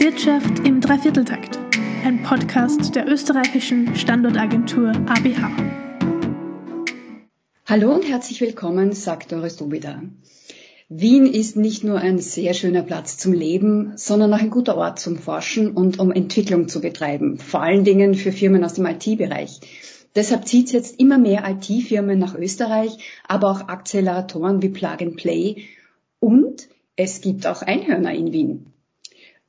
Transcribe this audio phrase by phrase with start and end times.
[0.00, 1.58] Wirtschaft im Dreivierteltakt,
[2.04, 5.50] ein Podcast der österreichischen Standortagentur ABH.
[7.66, 10.00] Hallo und herzlich willkommen, sagt Doris Dobida.
[10.88, 15.00] Wien ist nicht nur ein sehr schöner Platz zum Leben, sondern auch ein guter Ort
[15.00, 19.58] zum Forschen und um Entwicklung zu betreiben, vor allen Dingen für Firmen aus dem IT-Bereich.
[20.14, 25.16] Deshalb zieht es jetzt immer mehr IT-Firmen nach Österreich, aber auch Acceleratoren wie Plug and
[25.16, 25.64] Play
[26.20, 28.66] und es gibt auch Einhörner in Wien.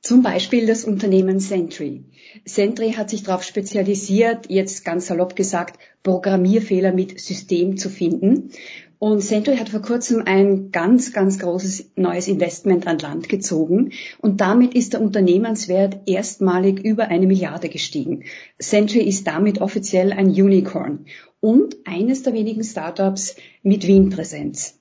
[0.02, 2.04] Zum Beispiel das Unternehmen Sentry.
[2.46, 8.50] Sentry hat sich darauf spezialisiert, jetzt ganz salopp gesagt, Programmierfehler mit System zu finden.
[8.98, 14.40] Und Sentry hat vor kurzem ein ganz, ganz großes neues Investment an Land gezogen und
[14.40, 18.24] damit ist der Unternehmenswert erstmalig über eine Milliarde gestiegen.
[18.58, 21.06] Sentry ist damit offiziell ein Unicorn
[21.40, 24.79] und eines der wenigen Startups mit Wien-Präsenz.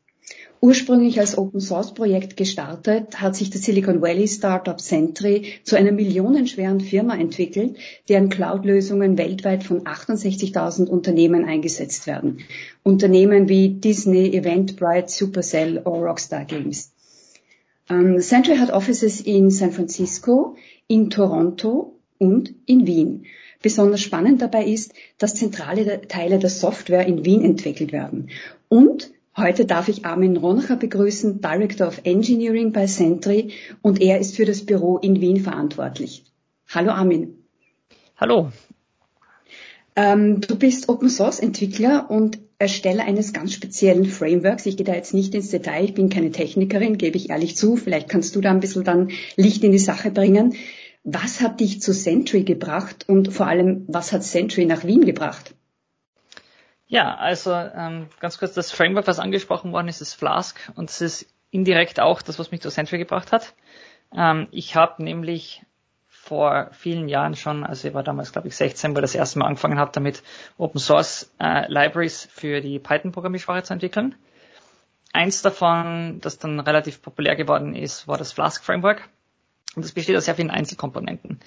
[0.62, 5.94] Ursprünglich als Open Source Projekt gestartet, hat sich das Silicon Valley Startup Sentry zu einer
[5.94, 7.78] millionenschweren Firma entwickelt,
[8.10, 12.40] deren Cloud-Lösungen weltweit von 68.000 Unternehmen eingesetzt werden.
[12.84, 16.92] Unternehmen wie Disney, Eventbrite, Supercell oder Rockstar Games.
[17.90, 23.26] Ähm, Sentry hat Offices in San Francisco, in Toronto und in Wien.
[23.62, 28.30] Besonders spannend dabei ist, dass zentrale Teile der Software in Wien entwickelt werden.
[28.68, 34.36] Und Heute darf ich Armin Roncher begrüßen, Director of Engineering bei Sentry und er ist
[34.36, 36.26] für das Büro in Wien verantwortlich.
[36.68, 37.36] Hallo Armin.
[38.18, 38.52] Hallo.
[39.96, 44.66] Ähm, du bist Open Source Entwickler und Ersteller eines ganz speziellen Frameworks.
[44.66, 47.78] Ich gehe da jetzt nicht ins Detail, ich bin keine Technikerin, gebe ich ehrlich zu.
[47.78, 50.56] Vielleicht kannst du da ein bisschen dann Licht in die Sache bringen.
[51.06, 55.56] Was hat dich zu Sentry gebracht und vor allem, was hat Sentry nach Wien gebracht?
[56.92, 61.02] Ja, also ähm, ganz kurz, das Framework, was angesprochen worden ist, ist Flask und es
[61.02, 63.54] ist indirekt auch das, was mich zu Sentry gebracht hat.
[64.12, 65.64] Ähm, ich habe nämlich
[66.08, 69.38] vor vielen Jahren schon, also ich war damals glaube ich 16, wo ich das erste
[69.38, 70.24] Mal angefangen habe, damit
[70.58, 74.16] Open Source äh, Libraries für die Python-Programmiersprache zu entwickeln.
[75.14, 79.08] Eins davon, das dann relativ populär geworden ist, war das Flask Framework.
[79.76, 81.40] Und das besteht aus sehr vielen Einzelkomponenten.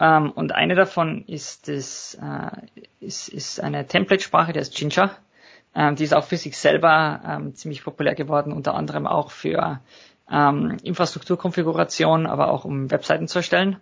[0.00, 5.16] Ähm, und eine davon ist, das, äh, ist, ist eine Template-Sprache, die heißt Ginger.
[5.74, 9.80] Ähm, die ist auch für sich selber ähm, ziemlich populär geworden, unter anderem auch für
[10.30, 13.78] ähm, Infrastrukturkonfiguration, aber auch um Webseiten zu erstellen.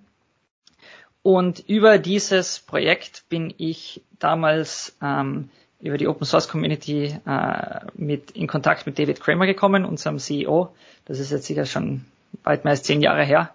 [1.23, 5.51] Und über dieses Projekt bin ich damals ähm,
[5.81, 10.75] über die Open Source Community äh, mit in Kontakt mit David Kramer gekommen, unserem CEO.
[11.05, 12.05] Das ist jetzt sicher schon
[12.45, 13.51] weit mehr als zehn Jahre her.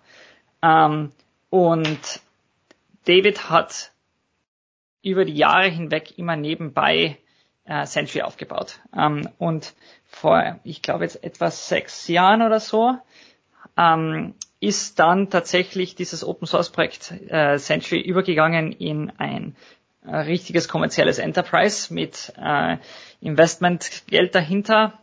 [0.62, 1.12] Ähm,
[1.50, 2.22] und
[3.06, 3.92] David hat
[5.02, 7.18] über die Jahre hinweg immer nebenbei
[7.66, 8.80] äh, Sentry aufgebaut.
[8.96, 9.74] Ähm, und
[10.06, 12.98] vor, ich glaube jetzt etwa sechs Jahren oder so,
[13.78, 19.56] ähm, ist dann tatsächlich dieses Open Source Projekt äh, Sentry übergegangen in ein
[20.06, 22.78] äh, richtiges kommerzielles Enterprise mit äh,
[23.22, 25.00] Investmentgeld dahinter.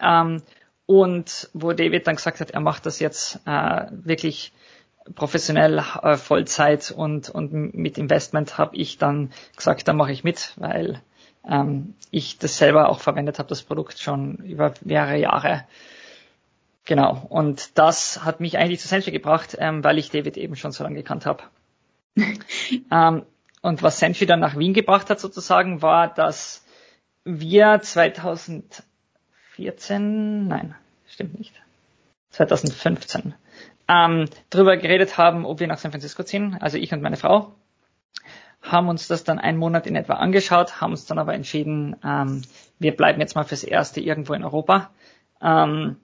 [0.00, 0.42] Ähm,
[0.86, 4.52] und wo David dann gesagt hat, er macht das jetzt äh, wirklich
[5.14, 10.54] professionell äh, Vollzeit und, und mit Investment habe ich dann gesagt, da mache ich mit,
[10.56, 11.00] weil
[11.48, 15.64] ähm, ich das selber auch verwendet habe, das Produkt schon über mehrere Jahre.
[16.84, 17.26] Genau.
[17.28, 20.82] Und das hat mich eigentlich zu Sentry gebracht, ähm, weil ich David eben schon so
[20.82, 21.44] lange gekannt habe.
[22.16, 23.22] ähm,
[23.62, 26.64] und was Sentry dann nach Wien gebracht hat sozusagen, war, dass
[27.24, 30.74] wir 2014, nein,
[31.06, 31.54] stimmt nicht,
[32.30, 33.34] 2015
[33.90, 37.52] ähm, darüber geredet haben, ob wir nach San Francisco ziehen, also ich und meine Frau,
[38.62, 42.42] haben uns das dann einen Monat in etwa angeschaut, haben uns dann aber entschieden, ähm,
[42.78, 44.90] wir bleiben jetzt mal fürs Erste irgendwo in Europa
[45.42, 45.96] ähm,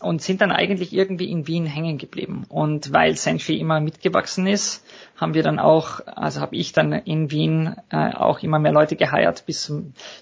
[0.00, 2.44] und sind dann eigentlich irgendwie in Wien hängen geblieben.
[2.48, 7.30] Und weil Sentry immer mitgewachsen ist, haben wir dann auch, also habe ich dann in
[7.32, 9.70] Wien äh, auch immer mehr Leute geheiert, bis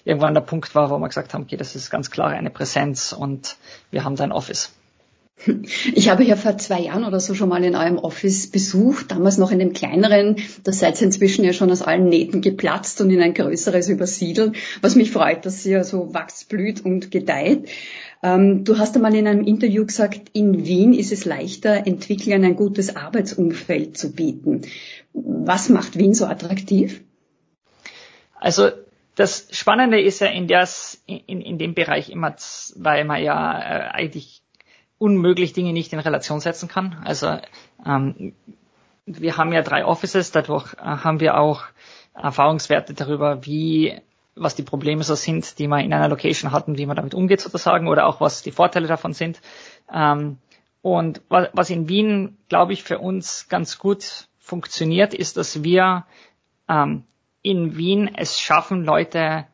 [0.03, 3.13] irgendwann der Punkt war, wo wir gesagt haben, okay, das ist ganz klar eine Präsenz
[3.13, 3.57] und
[3.91, 4.75] wir haben da ein Office.
[5.93, 9.37] Ich habe ja vor zwei Jahren oder so schon mal in eurem Office besucht, damals
[9.37, 10.35] noch in dem kleineren.
[10.63, 14.55] Da seid ihr inzwischen ja schon aus allen Nähten geplatzt und in ein größeres übersiedelt,
[14.81, 17.69] was mich freut, dass ihr so wächst, blüht und gedeiht.
[18.21, 22.57] Ähm, du hast einmal in einem Interview gesagt, in Wien ist es leichter, Entwicklern ein
[22.57, 24.63] gutes Arbeitsumfeld zu bieten.
[25.13, 27.01] Was macht Wien so attraktiv?
[28.35, 28.69] Also
[29.15, 32.35] das Spannende ist ja in, das, in, in dem Bereich immer,
[32.75, 34.38] weil man ja äh, eigentlich
[34.99, 37.01] unmöglich Dinge nicht in Relation setzen kann.
[37.03, 37.39] Also
[37.85, 38.33] ähm,
[39.07, 41.63] wir haben ja drei Offices, dadurch äh, haben wir auch
[42.13, 43.99] Erfahrungswerte darüber, wie
[44.35, 47.13] was die Probleme so sind, die man in einer Location hat und wie man damit
[47.15, 49.41] umgeht sozusagen oder auch was die Vorteile davon sind.
[49.91, 50.37] Ähm,
[50.81, 56.05] Und was in Wien, glaube ich, für uns ganz gut funktioniert, ist, dass wir
[56.69, 57.03] ähm,
[57.41, 59.45] in Wien es schaffen, Leute,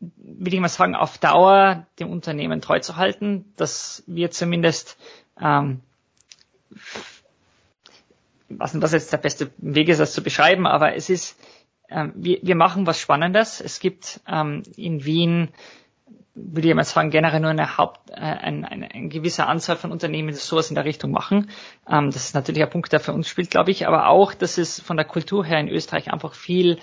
[0.00, 4.98] will ich mal sagen, auf Dauer dem Unternehmen treu zu halten, dass wir zumindest
[5.40, 5.80] ähm,
[8.48, 11.38] weiß nicht, was jetzt der beste Weg ist, das zu beschreiben, aber es ist,
[11.88, 13.60] ähm, wir, wir machen was Spannendes.
[13.60, 15.50] Es gibt ähm, in Wien
[16.34, 19.90] würde ich mal sagen, generell nur eine Haupt, äh, ein, eine, eine gewisse Anzahl von
[19.90, 21.50] Unternehmen, die sowas in der Richtung machen.
[21.88, 24.56] Ähm, das ist natürlich ein Punkt, der für uns spielt, glaube ich, aber auch, dass
[24.56, 26.78] es von der Kultur her in Österreich einfach viel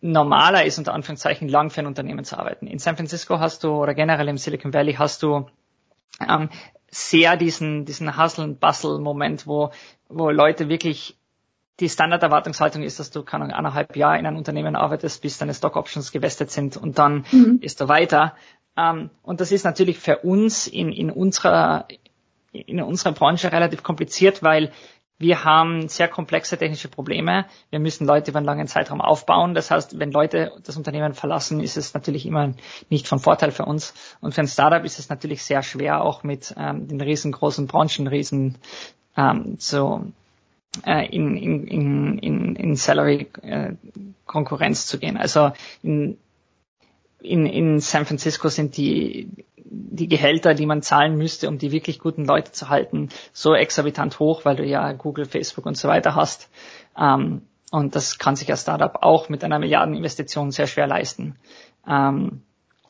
[0.00, 2.66] normaler ist, unter Anführungszeichen, lang für ein Unternehmen zu arbeiten.
[2.66, 5.46] In San Francisco hast du, oder generell im Silicon Valley hast du
[6.26, 6.48] ähm,
[6.90, 9.70] sehr diesen, diesen Hustle-and-Bustle-Moment, wo,
[10.08, 11.16] wo Leute wirklich
[11.80, 15.54] die Standarderwartungshaltung ist, dass du keine Ahnung, eineinhalb Jahre in einem Unternehmen arbeitest, bis deine
[15.54, 17.58] Stock Options gewestet sind und dann mhm.
[17.62, 18.34] ist du weiter.
[18.76, 21.86] Ähm, und das ist natürlich für uns in, in unserer
[22.52, 24.72] in unserer Branche relativ kompliziert, weil
[25.20, 27.44] wir haben sehr komplexe technische Probleme.
[27.68, 29.52] Wir müssen Leute über einen langen Zeitraum aufbauen.
[29.52, 32.54] Das heißt, wenn Leute das Unternehmen verlassen, ist es natürlich immer
[32.88, 33.92] nicht von Vorteil für uns.
[34.22, 38.56] Und für ein Startup ist es natürlich sehr schwer, auch mit ähm, den riesengroßen Branchenriesen
[39.14, 40.10] ähm, zu,
[40.86, 45.18] äh, in, in, in, in, in Salary-Konkurrenz äh, zu gehen.
[45.18, 45.52] Also
[45.82, 46.16] in,
[47.20, 49.28] in, in San Francisco sind die,
[49.90, 54.18] die Gehälter, die man zahlen müsste, um die wirklich guten Leute zu halten, so exorbitant
[54.18, 56.48] hoch, weil du ja Google, Facebook und so weiter hast.
[56.98, 61.36] Ähm, und das kann sich ein Startup auch mit einer Milliardeninvestition sehr schwer leisten.
[61.86, 62.42] Ähm,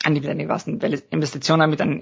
[0.09, 2.01] mit mit einer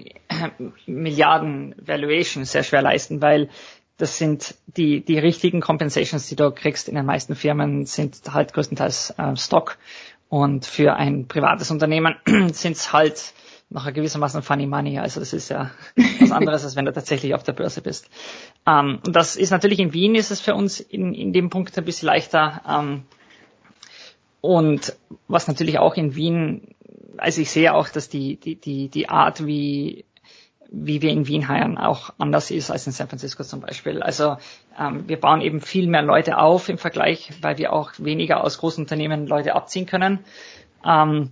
[0.85, 3.49] Milliarden Valuation sehr schwer leisten, weil
[3.97, 8.53] das sind die, die richtigen Compensations, die du kriegst in den meisten Firmen, sind halt
[8.53, 9.77] größtenteils äh, Stock.
[10.29, 12.15] Und für ein privates Unternehmen
[12.53, 13.33] sind es halt
[13.69, 14.99] noch gewissermaßen Funny Money.
[14.99, 15.71] Also das ist ja
[16.19, 18.09] was anderes, als wenn du tatsächlich auf der Börse bist.
[18.65, 21.77] Ähm, und das ist natürlich in Wien ist es für uns in, in dem Punkt
[21.77, 22.61] ein bisschen leichter.
[22.67, 23.03] Ähm,
[24.41, 24.95] und
[25.27, 26.75] was natürlich auch in Wien,
[27.17, 30.05] also ich sehe auch, dass die, die, die, die Art, wie
[30.71, 34.03] wie wir in Wien heiern, auch anders ist als in San Francisco zum Beispiel.
[34.03, 34.37] Also
[34.79, 38.59] ähm, wir bauen eben viel mehr Leute auf im Vergleich, weil wir auch weniger aus
[38.59, 40.19] großen Unternehmen Leute abziehen können.
[40.85, 41.31] Ähm,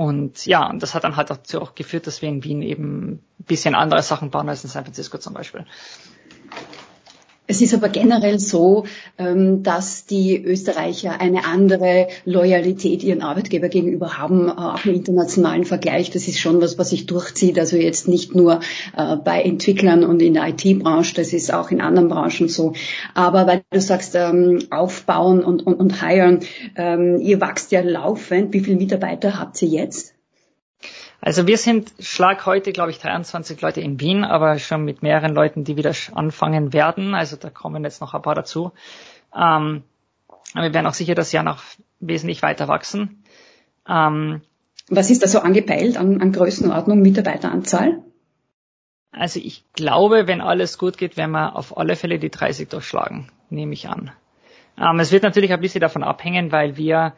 [0.00, 3.10] und ja, und das hat dann halt dazu auch geführt, dass wir in Wien eben
[3.38, 5.66] ein bisschen andere Sachen bauen als in San Francisco zum Beispiel.
[7.50, 8.84] Es ist aber generell so,
[9.18, 15.64] ähm, dass die Österreicher eine andere Loyalität ihren Arbeitgeber gegenüber haben, äh, auch im internationalen
[15.64, 16.12] Vergleich.
[16.12, 17.58] Das ist schon was, was sich durchzieht.
[17.58, 18.60] Also jetzt nicht nur
[18.96, 22.74] äh, bei Entwicklern und in der IT-Branche, das ist auch in anderen Branchen so.
[23.14, 26.38] Aber weil du sagst, ähm, aufbauen und, und, und hiren,
[26.76, 28.52] ähm, ihr wachst ja laufend.
[28.52, 30.14] Wie viele Mitarbeiter habt ihr jetzt?
[31.20, 35.34] Also wir sind Schlag heute, glaube ich, 23 Leute in Wien, aber schon mit mehreren
[35.34, 37.14] Leuten, die wieder anfangen werden.
[37.14, 38.72] Also da kommen jetzt noch ein paar dazu.
[39.34, 39.82] Ähm,
[40.54, 41.62] aber wir werden auch sicher das Jahr noch
[42.00, 43.22] wesentlich weiter wachsen.
[43.86, 44.40] Ähm,
[44.88, 48.02] Was ist da so angepeilt an, an Größenordnung, Mitarbeiteranzahl?
[49.12, 53.30] Also ich glaube, wenn alles gut geht, werden wir auf alle Fälle die 30 durchschlagen,
[53.50, 54.12] nehme ich an.
[54.78, 57.12] Ähm, es wird natürlich ein bisschen davon abhängen, weil wir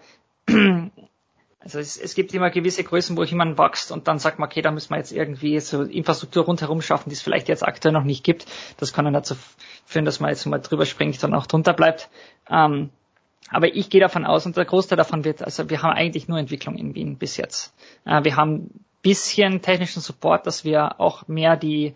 [1.63, 4.63] also es, es gibt immer gewisse Größen, wo jemand wächst und dann sagt man, okay,
[4.63, 8.05] da müssen wir jetzt irgendwie so Infrastruktur rundherum schaffen, die es vielleicht jetzt aktuell noch
[8.05, 8.47] nicht gibt.
[8.79, 9.37] Das kann dann dazu
[9.87, 12.09] führen, dass man jetzt mal drüber springt und auch drunter bleibt.
[12.51, 12.91] Ähm,
[13.51, 16.39] aber ich gehe davon aus, und der Großteil davon wird, also wir haben eigentlich nur
[16.39, 17.75] Entwicklung in Wien bis jetzt.
[18.05, 18.71] Äh, wir haben
[19.03, 21.95] bisschen technischen Support, dass wir auch mehr die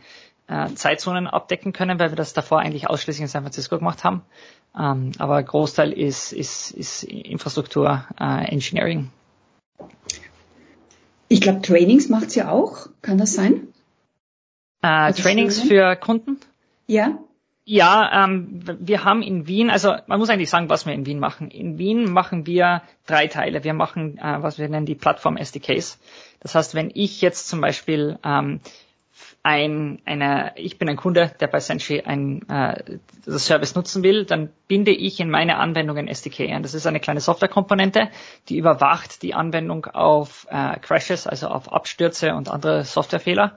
[0.49, 4.23] äh, Zeitzonen abdecken können, weil wir das davor eigentlich ausschließlich in San Francisco gemacht haben.
[4.79, 9.11] Ähm, aber Großteil ist, ist, ist Infrastruktur, äh, Engineering.
[11.29, 12.89] Ich glaube, Trainings macht sie auch.
[13.03, 13.69] Kann das sein?
[14.83, 16.39] Äh, also Trainings für Kunden?
[16.87, 17.19] Ja.
[17.69, 21.19] Ja, ähm, wir haben in Wien, also man muss eigentlich sagen, was wir in Wien
[21.19, 21.51] machen.
[21.51, 23.65] In Wien machen wir drei Teile.
[23.65, 25.99] Wir machen, äh, was wir nennen, die Plattform SDKs.
[26.39, 28.61] Das heißt, wenn ich jetzt zum Beispiel ähm,
[29.47, 34.25] ein, eine, ich bin ein Kunde, der bei Senshi ein äh, das Service nutzen will,
[34.25, 36.65] dann binde ich in meine Anwendung ein SDK ein.
[36.65, 38.09] Das ist eine kleine Softwarekomponente,
[38.49, 43.57] die überwacht die Anwendung auf äh, Crashes, also auf Abstürze und andere Softwarefehler.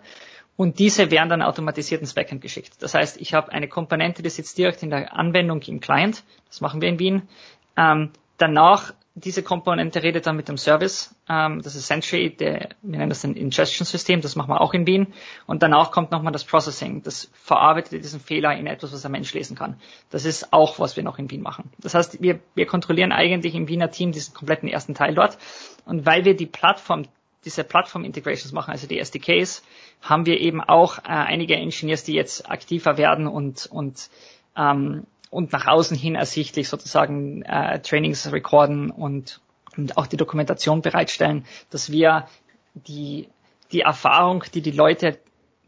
[0.55, 2.83] Und diese werden dann automatisiert ins Backend geschickt.
[2.83, 6.23] Das heißt, ich habe eine Komponente, die sitzt direkt in der Anwendung im Client.
[6.49, 7.27] Das machen wir in Wien.
[7.75, 11.15] Ähm, danach diese Komponente redet dann mit dem Service.
[11.29, 14.87] Ähm, das ist Sentry, der, wir nennen das ein Ingestion-System, das machen wir auch in
[14.87, 15.13] Wien.
[15.45, 17.03] Und danach kommt nochmal das Processing.
[17.03, 19.79] Das verarbeitet diesen Fehler in etwas, was ein Mensch lesen kann.
[20.09, 21.71] Das ist auch, was wir noch in Wien machen.
[21.79, 25.37] Das heißt, wir, wir kontrollieren eigentlich im Wiener Team diesen kompletten ersten Teil dort.
[25.85, 27.05] Und weil wir die Plattform
[27.45, 29.63] diese Plattform-Integrations machen, also die SDKs,
[30.01, 34.09] haben wir eben auch äh, einige Engineers, die jetzt aktiver werden und, und,
[34.57, 39.41] ähm, und nach außen hin ersichtlich sozusagen äh, Trainings recorden und,
[39.77, 42.27] und auch die Dokumentation bereitstellen, dass wir
[42.73, 43.29] die,
[43.71, 45.19] die Erfahrung, die die Leute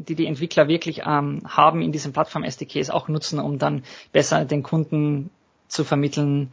[0.07, 4.63] die die Entwickler wirklich ähm, haben in diesen Plattform-SDKs auch nutzen, um dann besser den
[4.63, 5.29] Kunden
[5.67, 6.51] zu vermitteln,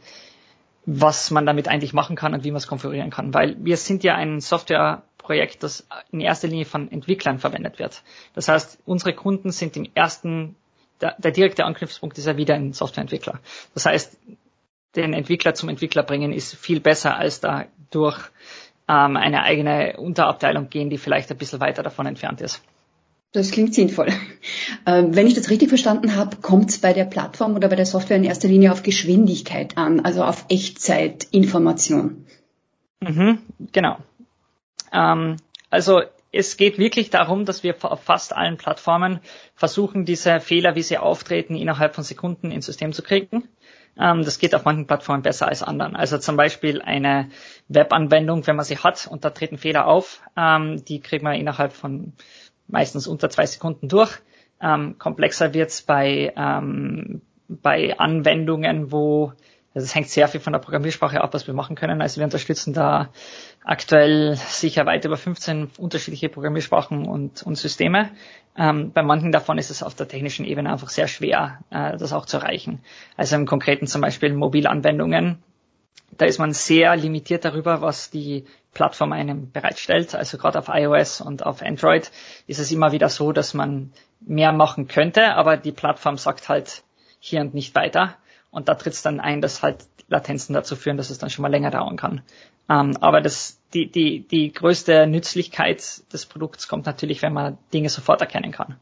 [0.85, 3.33] was man damit eigentlich machen kann und wie man es konfigurieren kann.
[3.33, 8.03] Weil wir sind ja ein Softwareprojekt, das in erster Linie von Entwicklern verwendet wird.
[8.33, 10.55] Das heißt, unsere Kunden sind im ersten,
[11.01, 13.39] der, der direkte Anknüpfungspunkt ist ja wieder ein Softwareentwickler.
[13.73, 14.17] Das heißt,
[14.95, 18.19] den Entwickler zum Entwickler bringen ist viel besser als da durch
[18.87, 22.61] ähm, eine eigene Unterabteilung gehen, die vielleicht ein bisschen weiter davon entfernt ist.
[23.31, 24.07] Das klingt sinnvoll.
[24.85, 27.85] Ähm, wenn ich das richtig verstanden habe, kommt es bei der Plattform oder bei der
[27.85, 32.25] Software in erster Linie auf Geschwindigkeit an, also auf Echtzeitinformation.
[33.01, 33.39] Mhm,
[33.71, 33.97] genau.
[34.93, 35.35] Ähm,
[35.69, 39.19] also es geht wirklich darum, dass wir auf fast allen Plattformen
[39.55, 43.47] versuchen, diese Fehler, wie sie auftreten, innerhalb von Sekunden ins System zu kriegen.
[43.97, 45.95] Ähm, das geht auf manchen Plattformen besser als anderen.
[45.95, 47.29] Also zum Beispiel eine
[47.67, 51.73] Webanwendung, wenn man sie hat und da treten Fehler auf, ähm, die kriegt man innerhalb
[51.73, 52.13] von
[52.67, 54.19] meistens unter zwei Sekunden durch.
[54.61, 56.33] Ähm, komplexer wird's bei,
[57.47, 59.33] bei Anwendungen, wo
[59.73, 62.01] also es hängt sehr viel von der Programmiersprache ab, was wir machen können.
[62.01, 63.09] Also wir unterstützen da
[63.63, 68.09] aktuell sicher weit über 15 unterschiedliche Programmiersprachen und, und Systeme.
[68.57, 72.13] Ähm, bei manchen davon ist es auf der technischen Ebene einfach sehr schwer, äh, das
[72.13, 72.79] auch zu erreichen.
[73.15, 75.43] Also im Konkreten zum Beispiel Mobilanwendungen.
[76.17, 80.15] Da ist man sehr limitiert darüber, was die Plattform einem bereitstellt.
[80.15, 82.11] Also gerade auf iOS und auf Android
[82.47, 86.83] ist es immer wieder so, dass man mehr machen könnte, aber die Plattform sagt halt
[87.19, 88.17] hier und nicht weiter.
[88.51, 91.43] Und da tritt es dann ein, dass halt Latenzen dazu führen, dass es dann schon
[91.43, 92.21] mal länger dauern kann.
[92.69, 97.89] Ähm, aber das, die, die, die größte Nützlichkeit des Produkts kommt natürlich, wenn man Dinge
[97.89, 98.77] sofort erkennen kann.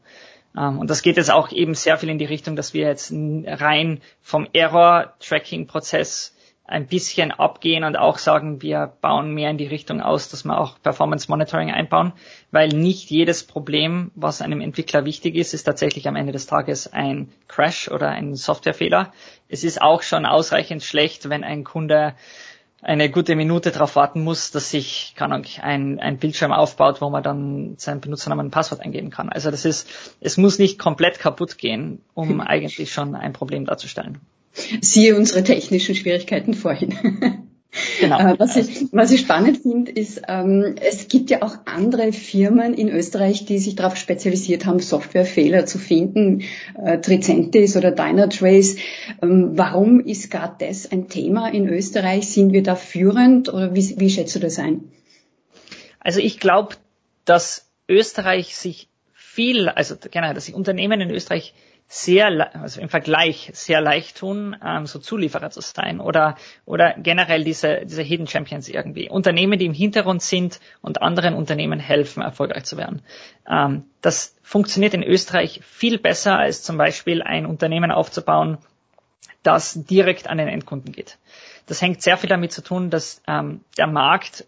[0.56, 3.12] Ähm, und das geht jetzt auch eben sehr viel in die Richtung, dass wir jetzt
[3.12, 6.34] rein vom Error-Tracking-Prozess
[6.68, 10.60] ein bisschen abgehen und auch sagen, wir bauen mehr in die Richtung aus, dass wir
[10.60, 12.12] auch Performance Monitoring einbauen,
[12.50, 16.92] weil nicht jedes Problem, was einem Entwickler wichtig ist, ist tatsächlich am Ende des Tages
[16.92, 19.14] ein Crash oder ein Softwarefehler.
[19.48, 22.14] Es ist auch schon ausreichend schlecht, wenn ein Kunde
[22.82, 27.22] eine gute Minute darauf warten muss, dass sich kann ein, ein Bildschirm aufbaut, wo man
[27.22, 29.30] dann seinen Benutzernamen und Passwort eingeben kann.
[29.30, 29.88] Also das ist,
[30.20, 34.20] es muss nicht komplett kaputt gehen, um eigentlich schon ein Problem darzustellen.
[34.80, 36.94] Siehe unsere technischen Schwierigkeiten vorhin.
[38.00, 38.18] Genau.
[38.18, 42.74] Äh, was, ich, was ich spannend finde, ist, ähm, es gibt ja auch andere Firmen
[42.74, 46.44] in Österreich, die sich darauf spezialisiert haben, Softwarefehler zu finden,
[46.82, 48.76] äh, Tricentis oder Dynatrace.
[49.22, 52.28] Ähm, warum ist gerade das ein Thema in Österreich?
[52.28, 54.90] Sind wir da führend oder wie, wie schätzt du das ein?
[56.00, 56.76] Also ich glaube,
[57.24, 61.52] dass Österreich sich viel, also generell, dass sich Unternehmen in Österreich
[61.90, 67.44] sehr, also im Vergleich sehr leicht tun, ähm, so Zulieferer zu sein oder, oder generell
[67.44, 69.08] diese, diese Hidden Champions irgendwie.
[69.08, 73.00] Unternehmen, die im Hintergrund sind und anderen Unternehmen helfen, erfolgreich zu werden.
[73.48, 78.58] Ähm, das funktioniert in Österreich viel besser als zum Beispiel ein Unternehmen aufzubauen,
[79.42, 81.16] das direkt an den Endkunden geht.
[81.66, 84.44] Das hängt sehr viel damit zu tun, dass ähm, der Markt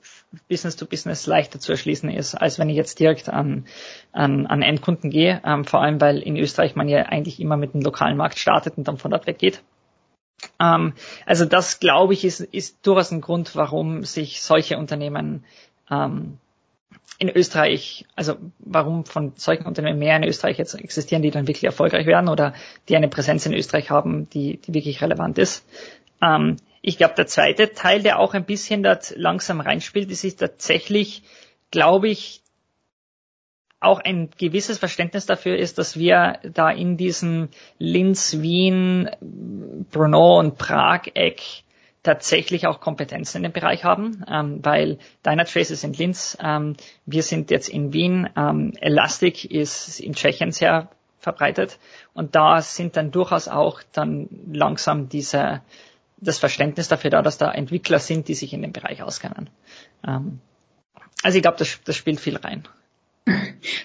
[0.49, 3.67] Business to Business leichter zu erschließen ist, als wenn ich jetzt direkt an,
[4.13, 5.41] an, an Endkunden gehe.
[5.45, 8.79] Ähm, vor allem, weil in Österreich man ja eigentlich immer mit dem lokalen Markt startet
[8.79, 9.63] und dann von dort weggeht.
[10.61, 10.95] Ähm,
[11.27, 15.45] also das, glaube ich, ist, ist durchaus ein Grund, warum sich solche Unternehmen
[15.91, 16.39] ähm,
[17.19, 21.65] in Österreich, also warum von solchen Unternehmen mehr in Österreich jetzt existieren, die dann wirklich
[21.65, 22.55] erfolgreich werden oder
[22.89, 25.67] die eine Präsenz in Österreich haben, die, die wirklich relevant ist.
[26.23, 30.41] Ähm, ich glaube, der zweite Teil, der auch ein bisschen dort langsam reinspielt, ist, ist
[30.41, 31.23] tatsächlich,
[31.71, 32.43] glaube ich,
[33.81, 40.59] auch ein gewisses Verständnis dafür ist, dass wir da in diesem Linz, Wien, Brno und
[40.59, 41.41] Prag-Eck
[42.03, 47.23] tatsächlich auch Kompetenzen in dem Bereich haben, ähm, weil Dynatrace ist in Linz, ähm, wir
[47.23, 51.79] sind jetzt in Wien, ähm, Elastic ist in Tschechien sehr verbreitet.
[52.15, 55.61] Und da sind dann durchaus auch dann langsam diese
[56.21, 59.51] das Verständnis dafür da, dass da Entwickler sind, die sich in dem Bereich auskennen.
[60.07, 60.41] Ähm,
[61.23, 62.67] also ich glaube, das, das spielt viel rein.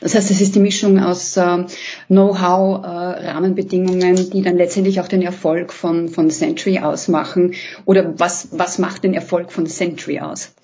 [0.02, 1.66] Das heißt, es ist die Mischung aus äh,
[2.08, 2.88] Know-how, äh,
[3.28, 7.56] Rahmenbedingungen, die dann letztendlich auch den Erfolg von, von Century ausmachen.
[7.86, 10.56] Oder was, was macht den Erfolg von Century aus?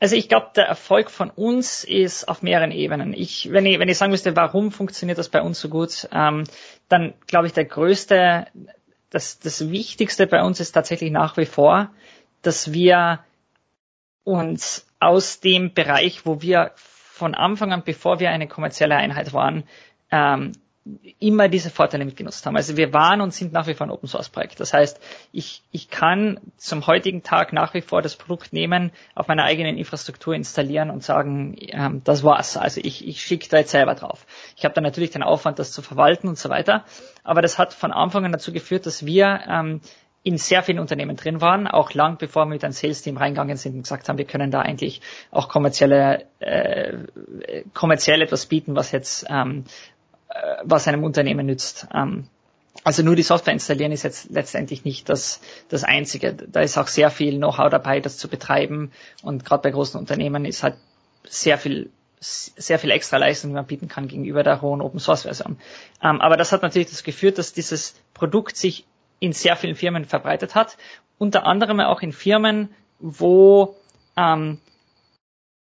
[0.00, 3.14] Also ich glaube, der Erfolg von uns ist auf mehreren Ebenen.
[3.14, 6.42] Ich, wenn ich, wenn ich sagen müsste, warum funktioniert das bei uns so gut, ähm,
[6.88, 8.48] dann glaube ich, der größte,
[9.12, 11.90] das, das Wichtigste bei uns ist tatsächlich nach wie vor,
[12.40, 13.20] dass wir
[14.24, 19.64] uns aus dem Bereich, wo wir von Anfang an, bevor wir eine kommerzielle Einheit waren,
[20.10, 20.52] ähm,
[21.20, 22.56] immer diese Vorteile mitgenutzt haben.
[22.56, 24.58] Also wir waren und sind nach wie vor ein Open Source Projekt.
[24.58, 29.28] Das heißt, ich, ich kann zum heutigen Tag nach wie vor das Produkt nehmen, auf
[29.28, 32.56] meiner eigenen Infrastruktur installieren und sagen, ähm, das war's.
[32.56, 34.26] Also ich, ich schicke da jetzt selber drauf.
[34.56, 36.84] Ich habe dann natürlich den Aufwand, das zu verwalten und so weiter.
[37.22, 39.80] Aber das hat von Anfang an dazu geführt, dass wir ähm,
[40.24, 43.74] in sehr vielen Unternehmen drin waren, auch lang bevor wir mit einem Sales-Team reingegangen sind
[43.74, 45.00] und gesagt haben, wir können da eigentlich
[45.32, 46.98] auch kommerzielle, äh,
[47.74, 49.91] kommerziell etwas bieten, was jetzt ähm, äh,
[50.62, 51.86] was einem Unternehmen nützt.
[51.94, 52.28] Ähm,
[52.84, 56.32] also nur die Software installieren ist jetzt letztendlich nicht das, das Einzige.
[56.34, 58.92] Da ist auch sehr viel Know-how dabei, das zu betreiben.
[59.22, 60.76] Und gerade bei großen Unternehmen ist halt
[61.28, 61.90] sehr viel
[62.24, 65.58] sehr viel extra Leistung, die man bieten kann gegenüber der hohen Open Source Version.
[66.00, 68.86] Ähm, aber das hat natürlich das geführt, dass dieses Produkt sich
[69.18, 70.76] in sehr vielen Firmen verbreitet hat.
[71.18, 72.68] Unter anderem auch in Firmen,
[73.00, 73.76] wo
[74.16, 74.58] ähm,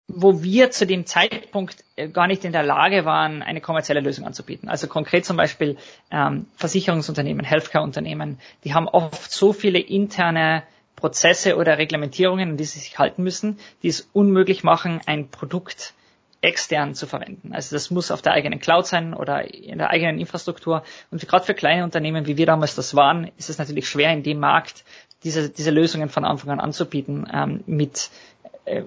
[0.08, 4.24] wo wir zu dem Zeitpunkt äh, gar nicht in der Lage waren, eine kommerzielle Lösung
[4.24, 4.68] anzubieten.
[4.68, 5.76] Also konkret zum Beispiel
[6.10, 10.62] ähm, Versicherungsunternehmen, Healthcare-Unternehmen, die haben oft so viele interne
[10.94, 15.92] Prozesse oder Reglementierungen, an die sie sich halten müssen, die es unmöglich machen, ein Produkt
[16.40, 17.52] extern zu verwenden.
[17.52, 20.84] Also das muss auf der eigenen Cloud sein oder in der eigenen Infrastruktur.
[21.10, 24.22] Und gerade für kleine Unternehmen, wie wir damals das waren, ist es natürlich schwer, in
[24.22, 24.84] dem Markt
[25.24, 28.10] diese, diese Lösungen von Anfang an anzubieten ähm, mit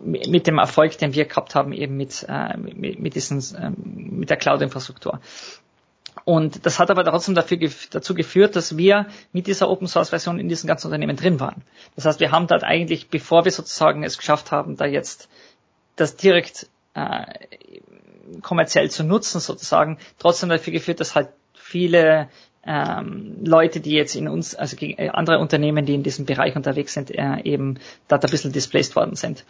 [0.03, 4.29] mit dem Erfolg, den wir gehabt haben, eben mit, äh, mit, mit, diesen, äh, mit
[4.29, 5.19] der Cloud-Infrastruktur.
[6.25, 7.57] Und das hat aber trotzdem dafür,
[7.91, 11.63] dazu geführt, dass wir mit dieser Open Source Version in diesen ganzen Unternehmen drin waren.
[11.95, 15.29] Das heißt, wir haben dort eigentlich, bevor wir sozusagen es geschafft haben, da jetzt
[15.95, 17.25] das direkt äh,
[18.41, 22.29] kommerziell zu nutzen, sozusagen, trotzdem dafür geführt, dass halt viele
[22.65, 26.93] ähm, Leute, die jetzt in uns, also äh, andere Unternehmen, die in diesem Bereich unterwegs
[26.93, 29.45] sind, äh, eben dort ein bisschen displaced worden sind.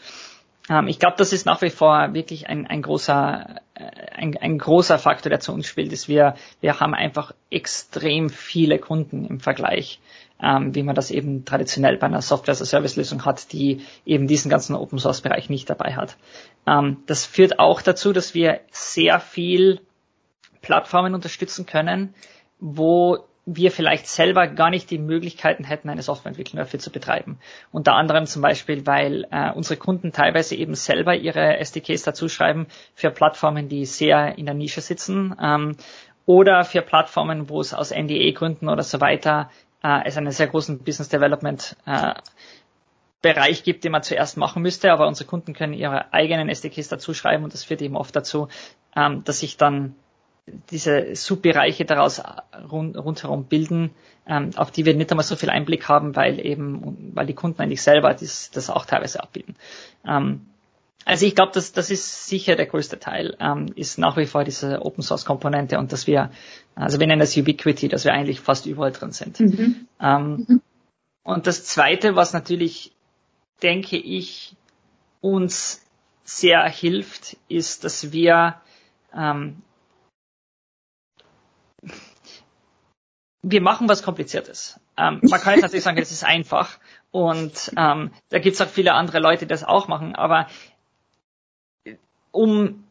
[0.69, 3.83] Ähm, ich glaube, das ist nach wie vor wirklich ein, ein großer, äh,
[4.15, 8.77] ein, ein, großer Faktor, der zu uns spielt, ist wir, wir haben einfach extrem viele
[8.77, 9.99] Kunden im Vergleich,
[10.41, 15.49] ähm, wie man das eben traditionell bei einer Software-as-a-Service-Lösung hat, die eben diesen ganzen Open-Source-Bereich
[15.49, 16.15] nicht dabei hat.
[16.67, 19.81] Ähm, das führt auch dazu, dass wir sehr viel
[20.61, 22.13] Plattformen unterstützen können,
[22.59, 27.39] wo wir vielleicht selber gar nicht die Möglichkeiten hätten, eine Softwareentwicklung dafür zu betreiben.
[27.71, 32.67] Unter anderem zum Beispiel, weil äh, unsere Kunden teilweise eben selber ihre SDKs dazu schreiben
[32.93, 35.77] für Plattformen, die sehr in der Nische sitzen ähm,
[36.25, 39.49] oder für Plattformen, wo es aus NDA-Gründen oder so weiter
[39.83, 42.13] äh, es einen sehr großen Business Development äh,
[43.21, 47.13] Bereich gibt, den man zuerst machen müsste, aber unsere Kunden können ihre eigenen SDKs dazu
[47.13, 48.47] schreiben und das führt eben oft dazu,
[48.95, 49.95] ähm, dass sich dann
[50.71, 52.21] diese Subbereiche daraus
[52.71, 53.91] rund, rundherum bilden,
[54.27, 57.61] ähm, auf die wir nicht einmal so viel Einblick haben, weil eben, weil die Kunden
[57.61, 59.55] eigentlich selber das, das auch teilweise abbilden.
[60.05, 60.45] Ähm,
[61.05, 64.43] also ich glaube, das, das ist sicher der größte Teil, ähm, ist nach wie vor
[64.43, 66.29] diese Open Source Komponente und dass wir,
[66.75, 69.39] also wir nennen das Ubiquity, dass wir eigentlich fast überall drin sind.
[69.39, 69.87] Mhm.
[69.99, 70.61] Ähm, mhm.
[71.23, 72.91] Und das zweite, was natürlich,
[73.63, 74.55] denke ich,
[75.21, 75.85] uns
[76.23, 78.61] sehr hilft, ist, dass wir
[79.15, 79.63] ähm,
[83.41, 84.79] wir machen was Kompliziertes.
[84.97, 86.77] Ähm, man kann jetzt natürlich sagen, es ist einfach
[87.11, 90.47] und ähm, da gibt es auch viele andere Leute, die das auch machen, aber
[92.31, 92.83] um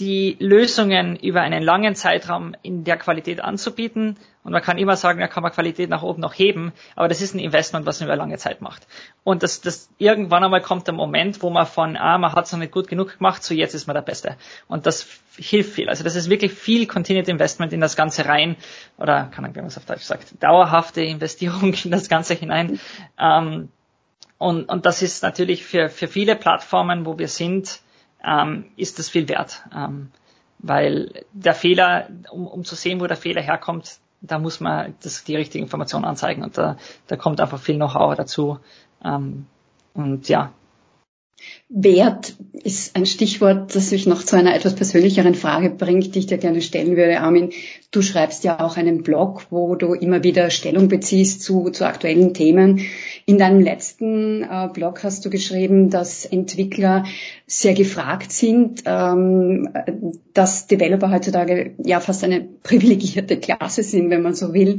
[0.00, 4.16] die Lösungen über einen langen Zeitraum in der Qualität anzubieten.
[4.42, 7.20] Und man kann immer sagen, da kann man Qualität nach oben noch heben, aber das
[7.20, 8.86] ist ein Investment, was man über lange Zeit macht.
[9.22, 12.52] Und das, das irgendwann einmal kommt der Moment, wo man von, ah, man hat es
[12.52, 14.36] noch nicht gut genug gemacht, so jetzt ist man der Beste.
[14.66, 15.88] Und das hilft viel.
[15.88, 18.56] Also das ist wirklich viel Continued Investment in das Ganze rein,
[18.96, 22.80] oder kann man, wie man es auf Deutsch sagt, dauerhafte Investierung in das Ganze hinein.
[23.20, 23.68] Ähm,
[24.38, 27.81] und, und das ist natürlich für, für viele Plattformen, wo wir sind,
[28.24, 29.62] ähm, ist das viel wert.
[29.74, 30.10] Ähm,
[30.58, 35.24] weil der Fehler, um, um zu sehen, wo der Fehler herkommt, da muss man das,
[35.24, 36.76] die richtige Information anzeigen und da,
[37.08, 38.60] da kommt einfach viel Know-how dazu.
[39.04, 39.46] Ähm,
[39.94, 40.52] und ja,
[41.74, 46.26] Wert ist ein Stichwort, das mich noch zu einer etwas persönlicheren Frage bringt, die ich
[46.26, 47.50] dir gerne stellen würde, Armin.
[47.90, 52.34] Du schreibst ja auch einen Blog, wo du immer wieder Stellung beziehst zu, zu aktuellen
[52.34, 52.80] Themen.
[53.24, 57.04] In deinem letzten äh, Blog hast du geschrieben, dass Entwickler
[57.46, 59.68] sehr gefragt sind, ähm,
[60.34, 64.78] dass Developer heutzutage ja fast eine privilegierte Klasse sind, wenn man so will,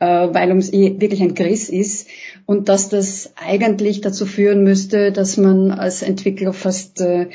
[0.00, 2.08] äh, weil ums wirklich ein Griss ist
[2.46, 7.30] und dass das eigentlich dazu führen müsste, dass man als Entwickler fast äh,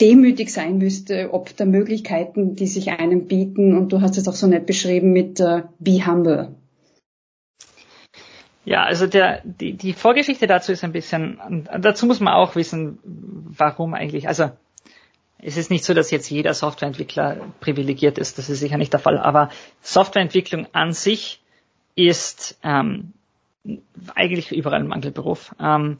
[0.00, 3.76] demütig sein müsste, ob der Möglichkeiten, die sich einem bieten.
[3.76, 6.54] Und du hast es auch so nett beschrieben mit äh, Be Humble.
[8.64, 12.98] Ja, also der, die, die Vorgeschichte dazu ist ein bisschen, dazu muss man auch wissen,
[13.04, 14.50] warum eigentlich, also
[15.38, 19.00] es ist nicht so, dass jetzt jeder Softwareentwickler privilegiert ist, das ist sicher nicht der
[19.00, 19.50] Fall, aber
[19.82, 21.42] Softwareentwicklung an sich
[21.94, 23.12] ist ähm,
[24.14, 25.54] eigentlich überall ein Mangelberuf.
[25.60, 25.98] Ähm,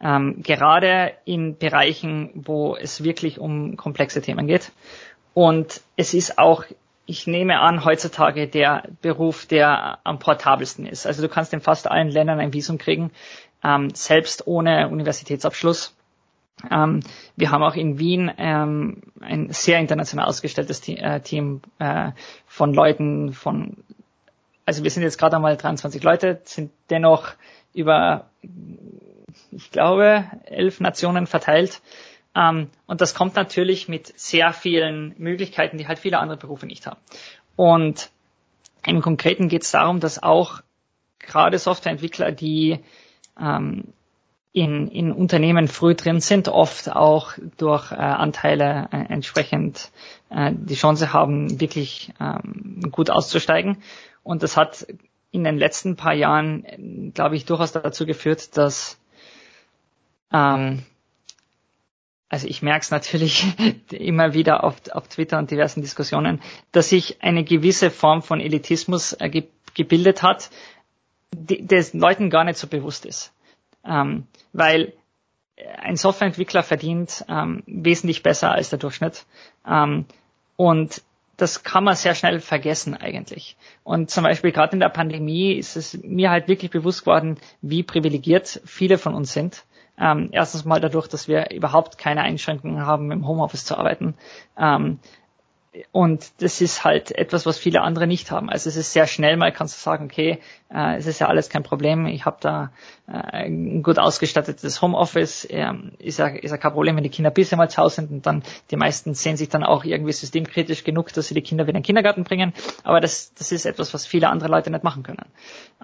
[0.00, 4.72] ähm, gerade in Bereichen, wo es wirklich um komplexe Themen geht.
[5.34, 6.64] Und es ist auch,
[7.06, 11.06] ich nehme an, heutzutage der Beruf, der am portabelsten ist.
[11.06, 13.10] Also du kannst in fast allen Ländern ein Visum kriegen,
[13.62, 15.94] ähm, selbst ohne Universitätsabschluss.
[16.70, 17.00] Ähm,
[17.36, 22.12] wir haben auch in Wien ähm, ein sehr international ausgestelltes äh, Team äh,
[22.46, 23.76] von Leuten von,
[24.64, 27.28] also wir sind jetzt gerade einmal 23 Leute, sind dennoch
[27.74, 28.30] über,
[29.50, 31.80] ich glaube, elf Nationen verteilt.
[32.34, 36.86] Ähm, und das kommt natürlich mit sehr vielen Möglichkeiten, die halt viele andere Berufe nicht
[36.86, 37.00] haben.
[37.56, 38.10] Und
[38.84, 40.60] im Konkreten geht es darum, dass auch
[41.18, 42.78] gerade Softwareentwickler, die
[43.40, 43.84] ähm,
[44.52, 49.90] in, in Unternehmen früh drin sind, oft auch durch äh, Anteile äh, entsprechend
[50.30, 53.82] äh, die Chance haben, wirklich ähm, gut auszusteigen.
[54.22, 54.86] Und das hat
[55.30, 58.98] in den letzten paar Jahren, glaube ich, durchaus dazu geführt, dass
[60.32, 60.82] ähm,
[62.28, 63.44] also ich merke es natürlich
[63.90, 66.40] immer wieder auf, auf Twitter und diversen Diskussionen,
[66.72, 70.48] dass sich eine gewisse Form von Elitismus äh, ge gebildet hat,
[71.34, 73.34] die, des Leuten gar nicht so bewusst ist.
[73.84, 74.94] Ähm, weil
[75.78, 79.26] ein Softwareentwickler verdient ähm, wesentlich besser als der Durchschnitt.
[79.66, 80.06] Ähm,
[80.56, 81.02] und
[81.36, 83.56] das kann man sehr schnell vergessen eigentlich.
[83.84, 87.82] Und zum Beispiel gerade in der Pandemie ist es mir halt wirklich bewusst geworden, wie
[87.82, 89.64] privilegiert viele von uns sind.
[89.98, 94.14] Ähm, erstens mal dadurch, dass wir überhaupt keine Einschränkungen haben, im Homeoffice zu arbeiten.
[94.58, 94.98] Ähm,
[95.92, 98.48] und das ist halt etwas, was viele andere nicht haben.
[98.48, 100.38] Also es ist sehr schnell mal, kannst du sagen, okay,
[100.72, 102.70] äh, es ist ja alles kein Problem, ich habe da
[103.06, 107.30] äh, ein gut ausgestattetes Homeoffice, ähm, ist, ja, ist ja kein Problem, wenn die Kinder
[107.30, 110.84] bisschen mal zu Hause sind und dann die meisten sehen sich dann auch irgendwie systemkritisch
[110.84, 112.52] genug, dass sie die Kinder wieder in den Kindergarten bringen.
[112.82, 115.26] Aber das, das ist etwas, was viele andere Leute nicht machen können.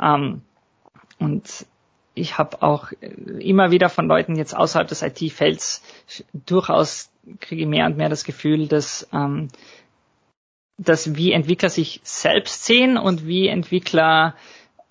[0.01, 0.43] Ähm,
[1.19, 1.67] und
[2.15, 2.93] ich habe auch
[3.39, 5.83] immer wieder von Leuten jetzt außerhalb des IT-Felds
[6.33, 9.49] durchaus kriege ich mehr und mehr das Gefühl, dass ähm,
[10.79, 14.35] dass wie Entwickler sich selbst sehen und wie Entwickler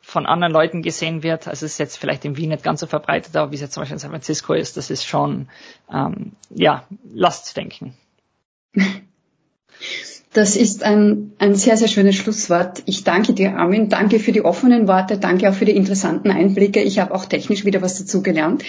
[0.01, 1.47] von anderen Leuten gesehen wird.
[1.47, 3.73] Also es ist jetzt vielleicht in Wien nicht ganz so verbreitet, aber wie es jetzt
[3.73, 5.49] zum Beispiel in San Francisco ist, das ist schon,
[5.91, 7.95] ähm, ja, Lastdenken.
[10.33, 12.83] Das ist ein, ein sehr, sehr schönes Schlusswort.
[12.85, 13.89] Ich danke dir, Armin.
[13.89, 15.17] Danke für die offenen Worte.
[15.17, 16.81] Danke auch für die interessanten Einblicke.
[16.81, 18.63] Ich habe auch technisch wieder was dazu gelernt.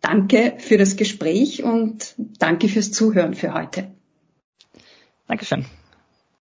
[0.00, 3.88] Danke für das Gespräch und danke fürs Zuhören für heute.
[5.28, 5.66] Dankeschön.